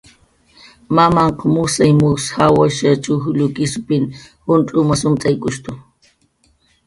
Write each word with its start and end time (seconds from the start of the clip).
Mamanhq 0.95 1.39
mujsay 1.53 1.91
mujs 1.99 2.25
jawasha, 2.35 2.89
chujllu, 3.03 3.45
kisupin 3.55 4.03
juncx'umas 4.45 5.01
umt'aykutu. 5.09 5.71